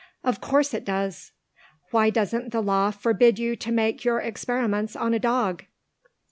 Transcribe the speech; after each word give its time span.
"Of 0.23 0.41
course 0.41 0.73
it 0.73 0.83
does!" 0.83 1.31
"Why 1.91 2.09
doesn't 2.09 2.51
the 2.51 2.61
Law 2.63 2.89
forbid 2.89 3.37
you 3.37 3.55
to 3.57 3.71
make 3.71 4.03
your 4.03 4.17
experiments 4.19 4.95
on 4.95 5.13
a 5.13 5.19
dog?" 5.19 5.65